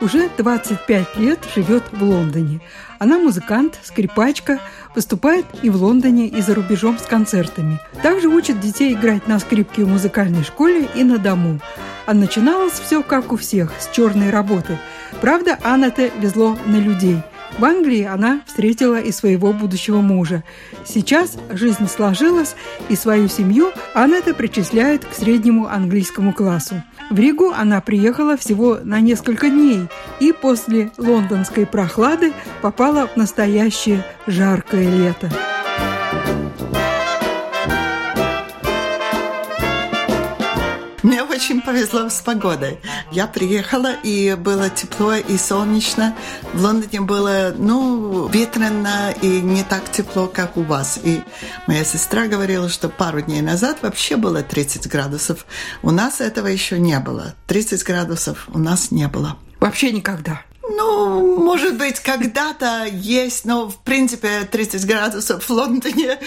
[0.00, 2.60] уже 25 лет живет в Лондоне.
[2.98, 4.60] Она музыкант, скрипачка,
[4.94, 7.80] выступает и в Лондоне, и за рубежом с концертами.
[8.02, 11.60] Также учит детей играть на скрипке в музыкальной школе и на дому.
[12.06, 14.78] А начиналось все как у всех, с черной работы.
[15.20, 17.18] Правда, Аннете везло на людей–
[17.56, 20.44] в Англии она встретила и своего будущего мужа.
[20.84, 22.54] Сейчас жизнь сложилась,
[22.88, 26.82] и свою семью Аннета причисляет к среднему английскому классу.
[27.10, 29.88] В Ригу она приехала всего на несколько дней
[30.20, 32.32] и после лондонской прохлады
[32.62, 35.30] попала в настоящее жаркое лето.
[41.02, 42.80] Мне очень повезло с погодой.
[43.12, 46.16] Я приехала, и было тепло и солнечно.
[46.52, 50.98] В Лондоне было, ну, ветрено и не так тепло, как у вас.
[51.02, 51.22] И
[51.68, 55.46] моя сестра говорила, что пару дней назад вообще было 30 градусов.
[55.82, 57.34] У нас этого еще не было.
[57.46, 59.36] 30 градусов у нас не было.
[59.60, 60.42] Вообще никогда.
[60.62, 66.18] Ну, может быть, когда-то есть, но в принципе 30 градусов в Лондоне,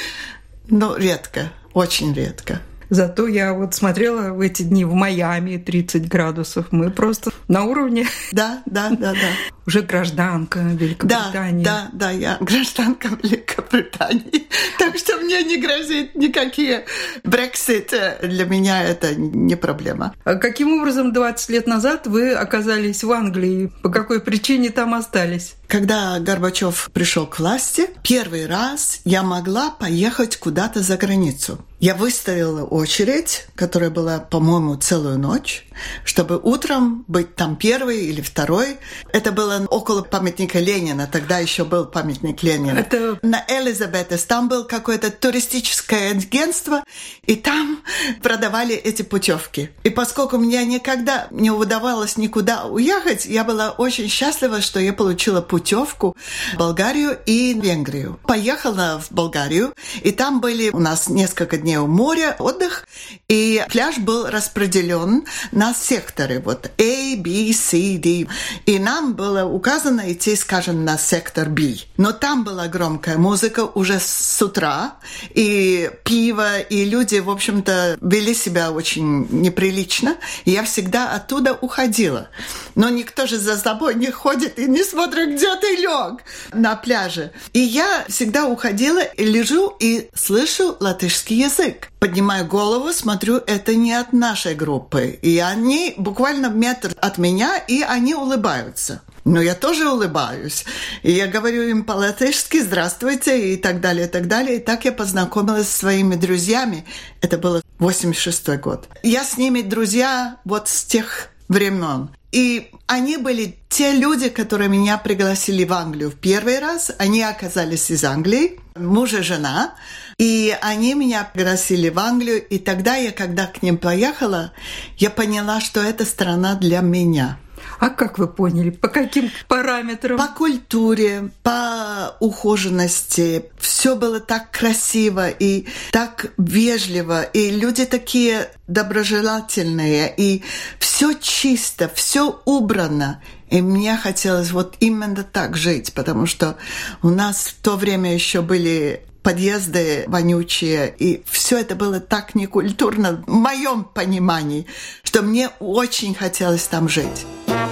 [0.67, 2.61] но редко, очень редко.
[2.92, 6.66] Зато я вот смотрела в эти дни в Майами 30 градусов.
[6.72, 8.06] Мы просто на уровне.
[8.33, 9.30] Да, да, да, да.
[9.67, 11.64] Уже гражданка Великобритании.
[11.64, 14.48] Да, да, да, я гражданка Великобритании.
[14.80, 16.86] Так что мне не грозит никакие
[17.23, 17.94] Брексит.
[18.23, 20.14] Для меня это не проблема.
[20.23, 23.71] А каким образом 20 лет назад вы оказались в Англии?
[23.83, 25.54] По какой причине там остались?
[25.67, 31.64] Когда Горбачев пришел к власти, первый раз я могла поехать куда-то за границу.
[31.80, 35.66] Я выставила очередь, которая была, по-моему, целую ночь,
[36.03, 38.77] чтобы утром быть там первый или второй.
[39.14, 42.80] Это было около памятника Ленина, тогда еще был памятник Ленина.
[42.80, 43.19] Это...
[43.21, 46.83] На Элизабетес там был какое-то туристическое агентство,
[47.25, 47.83] и там
[48.21, 49.70] продавали эти путевки.
[49.83, 55.41] И поскольку мне никогда не удавалось никуда уехать, я была очень счастлива, что я получила
[55.41, 56.15] путевку
[56.53, 58.20] в Болгарию и Венгрию.
[58.23, 62.87] Поехала в Болгарию, и там были у нас несколько дней у моря, отдых,
[63.27, 68.27] и пляж был распределен на секторы, вот A, B, C, D.
[68.65, 71.76] И нам было указано идти, скажем, на сектор B.
[71.98, 74.95] Но там была громкая музыка уже с утра,
[75.33, 80.17] и пиво, и люди, в общем-то, вели себя очень неприлично.
[80.45, 82.30] И я всегда оттуда уходила.
[82.76, 87.32] Но никто же за собой не ходит и не смотрит, где ты лег на пляже.
[87.53, 91.89] И я всегда уходила, и лежу и слышу латышский язык.
[91.99, 95.20] Поднимаю голову, смотрю, это не от нашей группы.
[95.21, 99.02] И они буквально метр от меня, и они улыбаются.
[99.26, 100.66] Но я тоже улыбаюсь.
[101.04, 104.58] И я говорю им по-латышски «здравствуйте» и так далее, и так далее.
[104.58, 106.86] И так я познакомилась со своими друзьями.
[107.22, 108.88] Это было 86 год.
[109.04, 112.10] Я с ними друзья вот с тех времен.
[112.31, 116.92] И они были те люди, которые меня пригласили в Англию в первый раз.
[116.97, 119.75] Они оказались из Англии, муж и жена.
[120.17, 122.45] И они меня пригласили в Англию.
[122.47, 124.53] И тогда я, когда к ним поехала,
[124.97, 127.37] я поняла, что это страна для меня–
[127.81, 128.69] а как вы поняли?
[128.69, 130.15] По каким параметрам?
[130.15, 133.45] По культуре, по ухоженности.
[133.57, 137.24] Все было так красиво и так вежливо.
[137.24, 140.13] И люди такие доброжелательные.
[140.15, 140.44] И
[140.77, 143.19] все чисто, все убрано.
[143.50, 146.57] И мне хотелось вот именно так жить, потому что
[147.01, 153.23] у нас в то время еще были подъезды вонючие, и все это было так некультурно
[153.25, 154.65] в моем понимании,
[155.03, 157.25] что мне очень хотелось там жить.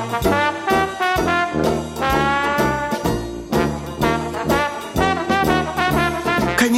[0.10, 0.39] Thank you.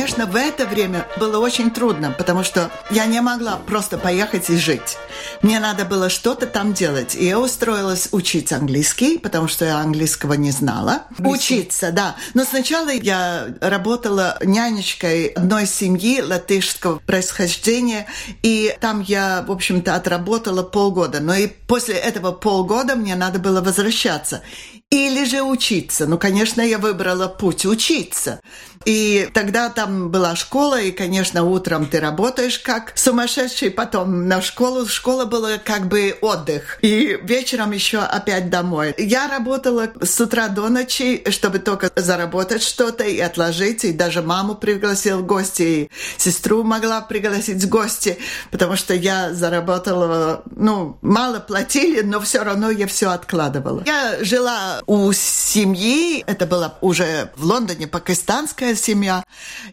[0.02, 4.58] Конечно, в это время было очень трудно, потому что я не могла просто поехать и
[4.58, 4.98] жить.
[5.44, 7.14] Мне надо было что-то там делать.
[7.14, 11.04] И я устроилась учить английский, потому что я английского не знала.
[11.20, 12.16] Учиться, да.
[12.34, 18.08] Но сначала я работала нянечкой одной семьи латышского происхождения,
[18.42, 21.20] и там я, в общем-то, отработала полгода.
[21.20, 24.42] Но и после этого полгода мне надо было возвращаться.
[24.90, 26.06] Или же учиться.
[26.06, 28.42] Ну, конечно, я выбрала путь учиться.
[28.86, 34.86] И тогда там была школа, и, конечно, утром ты работаешь как сумасшедший, потом на школу.
[34.86, 36.80] Школа была как бы отдых.
[36.82, 38.94] И вечером еще опять домой.
[38.98, 43.84] Я работала с утра до ночи, чтобы только заработать что-то и отложить.
[43.86, 48.18] И даже маму пригласил в гости, и сестру могла пригласить в гости,
[48.52, 53.84] потому что я заработала, ну, мало платили, но все равно я все откладывала.
[53.86, 59.24] Я жила у семьи, это была уже в Лондоне пакистанская семья,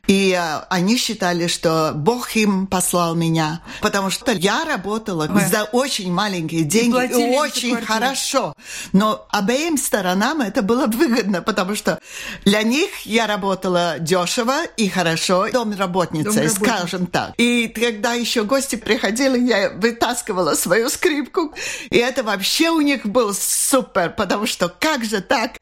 [0.07, 5.45] и э, они считали, что Бог им послал меня, потому что я работала Ой.
[5.47, 8.55] за очень маленькие деньги и, и очень хорошо.
[8.93, 11.99] Но обеим сторонам это было выгодно, потому что
[12.45, 17.35] для них я работала дешево и хорошо, домработницей, скажем так.
[17.37, 21.55] И когда еще гости приходили, я вытаскивала свою скрипку,
[21.91, 25.53] и это вообще у них был супер, потому что как же так?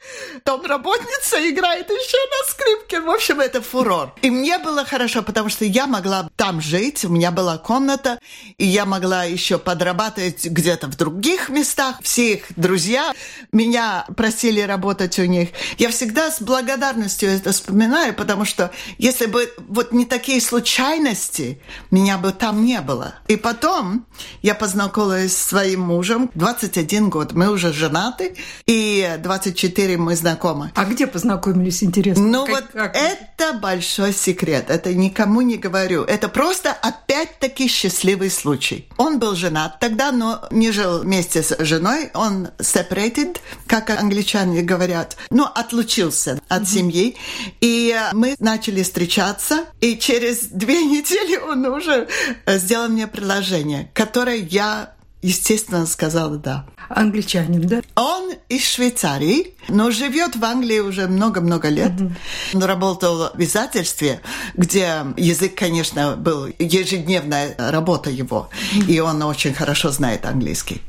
[0.45, 3.01] Домработница играет еще на скрипке.
[3.01, 4.15] В общем, это фурор.
[4.23, 8.21] И мне было хорошо, потому что я могла там жить, у меня была комната,
[8.57, 11.97] и я могла еще подрабатывать где-то в других местах.
[12.03, 13.13] Все их друзья
[13.51, 15.49] меня просили работать у них.
[15.79, 22.19] Я всегда с благодарностью это вспоминаю, потому что если бы вот не такие случайности, меня
[22.19, 23.17] бы там не было.
[23.27, 24.07] И потом
[24.43, 26.31] я познакомилась с своим мужем.
[26.35, 27.33] 21 год.
[27.33, 28.37] Мы уже женаты.
[28.67, 30.71] И 24 мы знакомы.
[30.77, 32.25] А где познакомились, интересно?
[32.25, 32.97] Ну как, вот как?
[32.97, 33.16] это
[33.61, 34.71] большой секрет.
[34.71, 36.05] Это никому не говорю.
[36.05, 38.89] Это просто опять-таки счастливый случай.
[38.97, 42.11] Он был женат тогда, но не жил вместе с женой.
[42.15, 45.17] Он separated, как англичане говорят.
[45.31, 46.67] Ну, отлучился от mm-hmm.
[46.67, 47.17] семьи.
[47.61, 49.65] И мы начали встречаться.
[49.81, 52.09] И через две недели он уже
[52.47, 56.67] сделал мне предложение, которое я естественно, сказала «да».
[56.89, 57.83] Англичанин, да?
[57.97, 61.93] Он из Швейцарии, но живет в Англии уже много-много лет.
[61.93, 62.13] Mm-hmm.
[62.55, 64.21] Он работал в издательстве,
[64.55, 68.87] где язык, конечно, был ежедневная работа его, mm-hmm.
[68.87, 70.81] и он очень хорошо знает английский.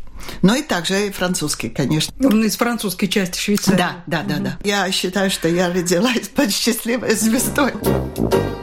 [0.42, 2.14] Ну и также и французский, конечно.
[2.24, 3.78] Он из французской части Швейцарии.
[3.78, 4.44] Да, да, да, mm-hmm.
[4.44, 4.58] да.
[4.64, 7.74] Я считаю, что я родилась под счастливой звездой.
[7.74, 8.57] У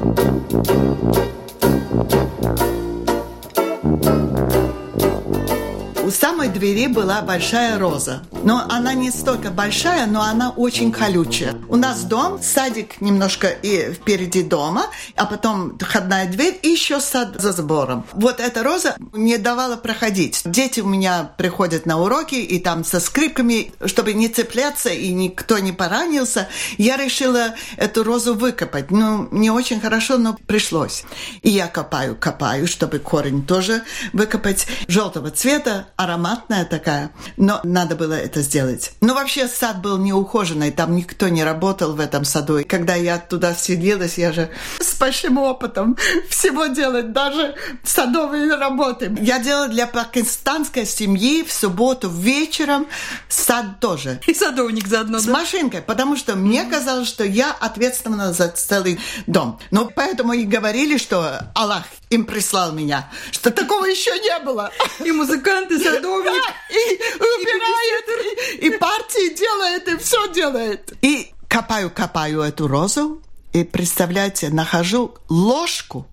[6.34, 8.24] самой двери была большая роза.
[8.42, 11.54] Но она не столько большая, но она очень колючая.
[11.68, 17.40] У нас дом, садик немножко и впереди дома, а потом входная дверь и еще сад
[17.40, 18.04] за забором.
[18.14, 20.42] Вот эта роза не давала проходить.
[20.44, 25.60] Дети у меня приходят на уроки, и там со скрипками, чтобы не цепляться и никто
[25.60, 26.48] не поранился,
[26.78, 28.90] я решила эту розу выкопать.
[28.90, 31.04] Ну, не очень хорошо, но пришлось.
[31.42, 35.86] И я копаю, копаю, чтобы корень тоже выкопать желтого цвета,
[36.24, 38.92] ароматная такая, но надо было это сделать.
[39.00, 42.58] Но вообще сад был неухоженный, там никто не работал в этом саду.
[42.58, 44.50] И когда я туда вселилась, я же
[44.80, 45.96] с большим опытом
[46.30, 47.54] всего делать, даже
[47.84, 49.14] садовые работы.
[49.20, 52.86] Я делала для пакистанской семьи в субботу вечером
[53.28, 54.20] сад тоже.
[54.26, 55.32] И садовник заодно, С да?
[55.32, 59.58] машинкой, потому что мне казалось, что я ответственна за целый дом.
[59.70, 64.70] Но поэтому и говорили, что Аллах им прислал меня, что такого еще не было.
[65.04, 65.78] И музыканты,
[66.22, 70.92] садовник, и убирает, и, и партии делает, и все делает.
[71.02, 73.22] И копаю-копаю эту розу,
[73.52, 76.06] и, представляете, нахожу ложку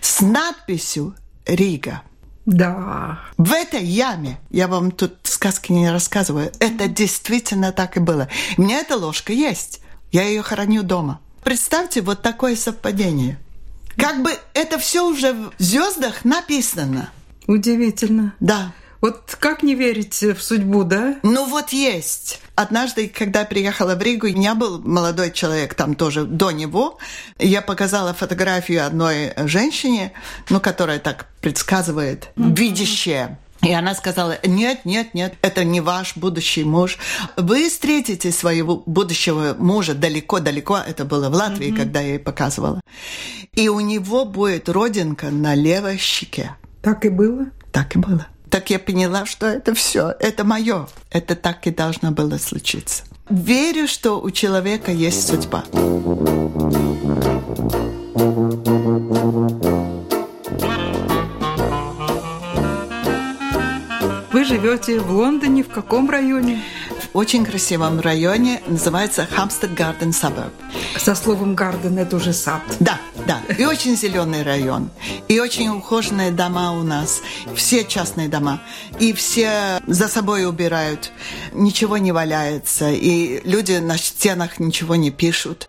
[0.00, 1.14] с надписью
[1.46, 2.02] «Рига».
[2.44, 3.20] Да.
[3.36, 8.28] В этой яме, я вам тут сказки не рассказываю, это действительно так и было.
[8.56, 9.80] У меня эта ложка есть,
[10.12, 11.20] я ее храню дома.
[11.42, 13.38] Представьте вот такое совпадение.
[13.96, 17.10] Как бы это все уже в звездах написано.
[17.46, 18.34] Удивительно.
[18.40, 18.72] Да.
[19.00, 21.16] Вот как не верить в судьбу, да?
[21.22, 22.40] Ну вот есть.
[22.54, 26.98] Однажды, когда я приехала в Ригу, у меня был молодой человек там тоже до него.
[27.38, 30.12] Я показала фотографию одной женщине,
[30.48, 33.38] ну, которая так предсказывает, видящая.
[33.62, 36.98] И она сказала, нет, нет, нет, это не ваш будущий муж.
[37.36, 40.78] Вы встретите своего будущего мужа далеко-далеко.
[40.86, 41.76] Это было в Латвии, mm-hmm.
[41.76, 42.80] когда я ей показывала.
[43.52, 46.52] И у него будет родинка на левой щеке.
[46.82, 47.46] Так и было?
[47.72, 48.26] Так и было.
[48.50, 50.86] Так я поняла, что это все, это мое.
[51.10, 53.04] Это так и должно было случиться.
[53.28, 55.64] Верю, что у человека есть судьба.
[64.32, 66.62] Вы живете в Лондоне, в каком районе?
[67.16, 70.50] Очень красивом районе, называется Hampstead Garden Suburb.
[70.98, 72.60] Со словом «гарден» это уже сад.
[72.78, 73.40] Да, да.
[73.56, 74.90] И очень зеленый район.
[75.26, 77.22] И очень ухоженные дома у нас.
[77.54, 78.60] Все частные дома.
[79.00, 81.10] И все за собой убирают.
[81.56, 82.90] Ничего не валяется.
[82.90, 85.68] И люди на стенах ничего не пишут.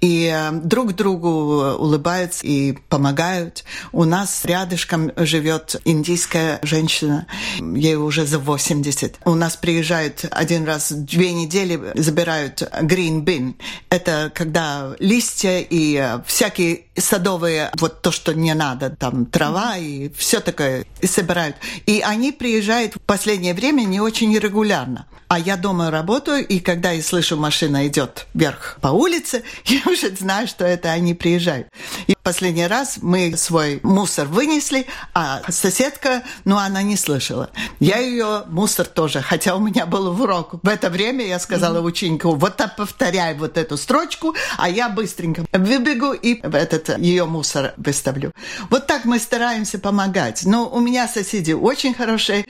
[0.00, 1.28] и э, друг другу
[1.74, 3.64] улыбаются и помогают.
[3.92, 7.26] У нас рядышком живет индийская женщина,
[7.58, 9.18] ей уже за 80.
[9.24, 13.54] У нас приезжают один раз в две недели, забирают green bin.
[13.90, 20.10] Это когда листья и э, всякие садовые, вот то, что не надо, там трава и
[20.10, 21.56] все такое, собирают.
[21.86, 25.06] И они приезжают последнее время не очень регулярно.
[25.28, 30.14] А я дома работаю, и когда я слышу, машина идет вверх по улице, я уже
[30.14, 31.68] знаю, что это они приезжают.
[32.06, 37.48] И последний раз мы свой мусор вынесли, а соседка, ну, она не слышала.
[37.80, 40.56] Я ее мусор тоже, хотя у меня был урок.
[40.62, 45.46] В это время я сказала ученику, вот так повторяй вот эту строчку, а я быстренько
[45.52, 48.32] выбегу и этот ее мусор выставлю.
[48.68, 50.44] Вот так мы стараемся помогать.
[50.44, 52.44] Но у меня соседи очень хорошие.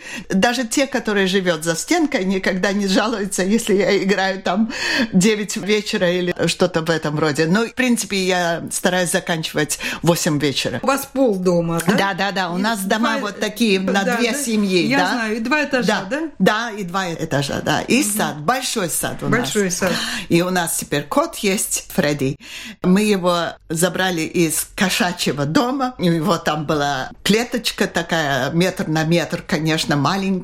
[0.49, 4.73] Даже те, которые живет за стенкой, никогда не жалуются, если я играю там
[5.13, 7.45] 9 вечера или что-то в этом роде.
[7.45, 10.81] Но, в принципе, я стараюсь заканчивать 8 вечера.
[10.83, 11.93] У вас пол дома, да?
[11.93, 12.51] Да, да, да.
[12.51, 12.97] У и нас два...
[12.97, 14.39] дома вот такие на да, две да?
[14.39, 14.87] семьи.
[14.87, 15.13] Я да?
[15.13, 16.21] знаю, и два этажа, да?
[16.21, 17.83] Да, да и два этажа, да.
[17.83, 18.09] И угу.
[18.17, 19.81] сад, большой сад у большой нас.
[19.81, 19.93] Большой сад.
[20.31, 22.39] И у нас теперь кот есть, Фредди.
[22.83, 25.95] Мы его забрали из кошачьего дома.
[25.99, 30.38] У него там была клеточка такая, метр на метр, конечно, маленькая.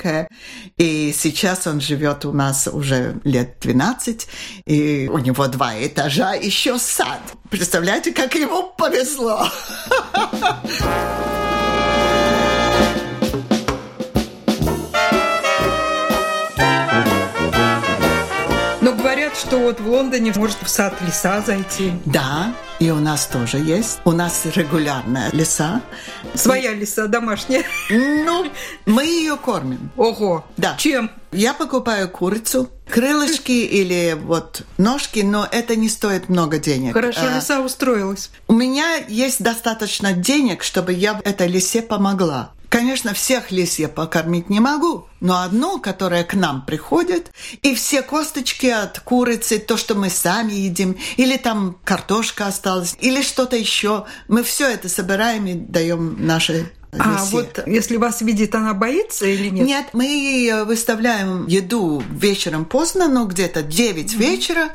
[0.76, 4.28] И сейчас он живет у нас уже лет 12.
[4.66, 7.20] И у него два этажа, еще сад.
[7.50, 9.48] Представляете, как ему повезло.
[19.34, 21.92] что вот в Лондоне может в сад леса зайти.
[22.06, 23.98] Да, и у нас тоже есть.
[24.04, 25.82] У нас регулярная леса.
[26.34, 26.76] Своя и...
[26.76, 27.64] лиса домашняя.
[27.90, 28.50] Ну,
[28.86, 29.90] мы ее кормим.
[29.96, 30.44] Ого.
[30.56, 30.76] Да.
[30.78, 31.10] Чем?
[31.32, 36.94] Я покупаю курицу, крылышки или вот ножки, но это не стоит много денег.
[36.94, 38.30] Хорошо, а, лиса устроилась.
[38.48, 42.52] У меня есть достаточно денег, чтобы я этой лисе помогла.
[42.74, 47.30] Конечно, всех лис я покормить не могу, но одну, которая к нам приходит,
[47.62, 53.22] и все косточки от курицы, то, что мы сами едим, или там картошка осталась, или
[53.22, 58.74] что-то еще, мы все это собираем и даем нашей а вот если вас видит, она
[58.74, 59.66] боится или нет?
[59.66, 64.18] Нет, мы выставляем еду вечером поздно, ну где-то 9 mm-hmm.
[64.18, 64.68] вечера,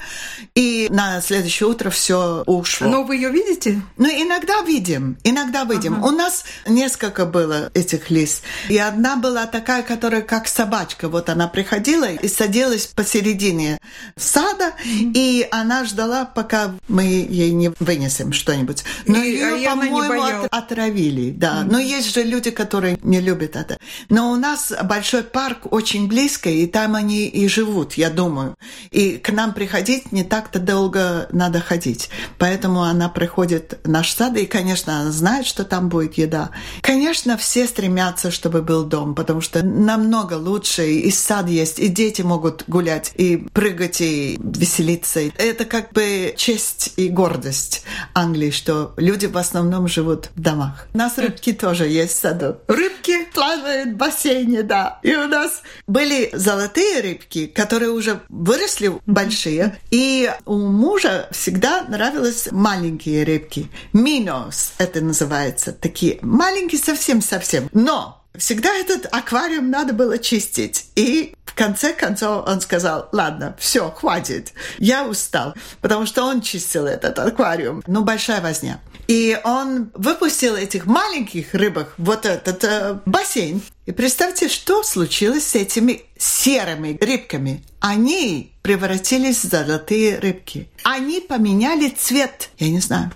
[0.56, 2.88] и на следующее утро все ушло.
[2.88, 3.82] Но вы ее видите?
[3.98, 5.96] Ну, иногда видим, иногда видим.
[5.96, 6.08] Ага.
[6.08, 11.48] У нас несколько было этих лис, и одна была такая, которая как собачка, вот она
[11.48, 13.78] приходила и садилась посередине
[14.18, 15.12] сада, mm-hmm.
[15.16, 18.84] и она ждала, пока мы ей не вынесем что-нибудь.
[19.06, 21.62] Но и, ее, а по-моему, от, отравили, да.
[21.62, 21.72] Mm-hmm.
[21.72, 23.78] Но есть есть же люди, которые не любят это.
[24.10, 28.56] Но у нас большой парк очень близко, и там они и живут, я думаю.
[28.92, 32.10] И к нам приходить не так-то долго надо ходить.
[32.38, 36.50] Поэтому она приходит в наш сад, и, конечно, она знает, что там будет еда.
[36.82, 42.22] Конечно, все стремятся, чтобы был дом, потому что намного лучше, и сад есть, и дети
[42.22, 45.20] могут гулять, и прыгать, и веселиться.
[45.38, 50.88] Это как бы честь и гордость Англии, что люди в основном живут в домах.
[50.94, 52.58] У нас рыбки тоже есть есть в саду.
[52.68, 55.00] Рыбки плавают в бассейне, да.
[55.03, 59.77] И у нас были золотые рыбки, которые уже выросли большие.
[59.91, 63.70] И у мужа всегда нравились маленькие рыбки.
[63.94, 65.74] Минос это называется.
[65.74, 67.70] Такие маленькие совсем-совсем.
[67.74, 70.86] Но Всегда этот аквариум надо было чистить.
[70.96, 76.86] И в конце концов он сказал, ладно, все, хватит, я устал, потому что он чистил
[76.86, 77.84] этот аквариум.
[77.88, 78.79] Ну, большая возня.
[79.10, 83.60] И он выпустил этих маленьких рыбок в вот этот э, бассейн.
[83.88, 87.63] И представьте, что случилось с этими серыми рыбками.
[87.80, 90.70] Они превратились в золотые рыбки.
[90.84, 92.51] Они поменяли цвет.
[92.60, 93.12] Я не знаю.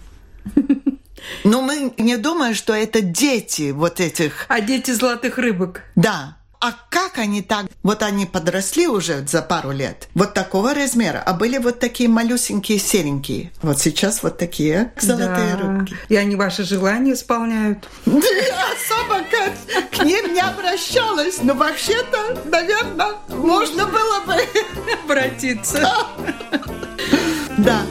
[1.44, 4.48] Но мы не думаем, что это дети вот этих...
[4.48, 5.84] А дети золотых рыбок.
[5.96, 7.66] Да а как они так?
[7.84, 10.08] Вот они подросли уже за пару лет.
[10.16, 11.22] Вот такого размера.
[11.26, 13.52] А были вот такие малюсенькие, серенькие.
[13.62, 15.58] Вот сейчас вот такие золотые да.
[15.58, 15.98] рыбки.
[16.08, 17.80] И они ваши желания исполняют?
[18.06, 21.40] Особо как к ним не обращалась.
[21.44, 24.38] Но вообще-то, наверное, можно было бы
[25.04, 25.86] обратиться.
[27.58, 27.82] Да.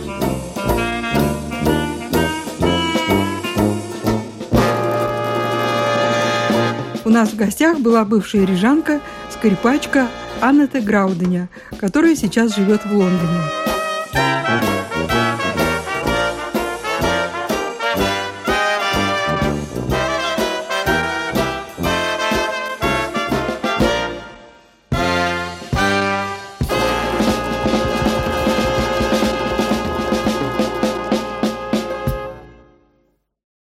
[7.05, 10.09] У нас в гостях была бывшая рижанка, скрипачка
[10.41, 13.41] Анна Грауденя, которая сейчас живет в Лондоне.